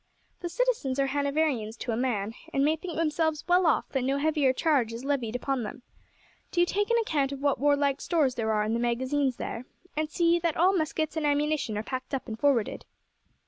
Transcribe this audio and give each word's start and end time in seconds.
The 0.39 0.49
citizens 0.49 0.97
are 0.97 1.05
Hanoverians 1.09 1.77
to 1.77 1.91
a 1.91 1.95
man, 1.95 2.33
and 2.51 2.65
may 2.65 2.75
think 2.75 2.97
themselves 2.97 3.45
well 3.47 3.67
off 3.67 3.87
that 3.89 4.03
no 4.03 4.17
heavier 4.17 4.51
charge 4.51 4.91
is 4.93 5.05
levied 5.05 5.35
upon 5.35 5.61
them. 5.61 5.83
Do 6.49 6.59
you 6.59 6.65
take 6.65 6.89
an 6.89 6.97
account 6.99 7.31
of 7.31 7.43
what 7.43 7.59
warlike 7.59 8.01
stores 8.01 8.33
there 8.33 8.51
are 8.51 8.63
in 8.63 8.73
the 8.73 8.79
magazines 8.79 9.35
there, 9.35 9.67
and 9.95 10.09
see 10.09 10.39
that 10.39 10.57
all 10.57 10.73
muskets 10.75 11.17
and 11.17 11.27
ammunition 11.27 11.77
are 11.77 11.83
packed 11.83 12.15
up 12.15 12.27
and 12.27 12.39
forwarded." 12.39 12.83